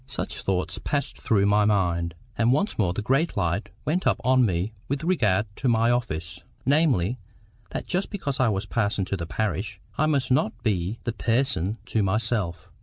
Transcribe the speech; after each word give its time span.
Such 0.07 0.41
thoughts 0.41 0.79
passed 0.83 1.21
through 1.21 1.45
my 1.45 1.63
mind. 1.63 2.15
And 2.35 2.51
once 2.51 2.79
more 2.79 2.91
the 2.91 3.03
great 3.03 3.37
light 3.37 3.69
went 3.85 4.07
up 4.07 4.19
on 4.23 4.43
me 4.43 4.73
with 4.87 5.03
regard 5.03 5.45
to 5.57 5.69
my 5.69 5.91
office, 5.91 6.39
namely, 6.65 7.19
that 7.69 7.85
just 7.85 8.09
because 8.09 8.39
I 8.39 8.49
was 8.49 8.65
parson 8.65 9.05
to 9.05 9.15
the 9.15 9.27
parish, 9.27 9.79
I 9.99 10.07
must 10.07 10.31
not 10.31 10.63
be 10.63 10.97
THE 11.03 11.13
PERSON 11.13 11.77
to 11.85 12.01
myself. 12.01 12.67